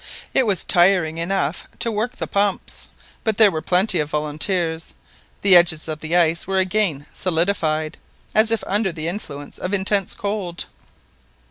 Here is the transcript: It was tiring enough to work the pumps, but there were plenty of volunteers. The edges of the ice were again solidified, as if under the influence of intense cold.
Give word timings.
It 0.33 0.47
was 0.47 0.63
tiring 0.63 1.19
enough 1.19 1.67
to 1.77 1.91
work 1.91 2.15
the 2.15 2.25
pumps, 2.25 2.89
but 3.23 3.37
there 3.37 3.51
were 3.51 3.61
plenty 3.61 3.99
of 3.99 4.09
volunteers. 4.09 4.95
The 5.43 5.55
edges 5.55 5.87
of 5.87 5.99
the 5.99 6.15
ice 6.15 6.47
were 6.47 6.57
again 6.57 7.05
solidified, 7.13 7.99
as 8.33 8.49
if 8.49 8.63
under 8.65 8.91
the 8.91 9.07
influence 9.07 9.59
of 9.59 9.75
intense 9.75 10.15
cold. 10.15 10.65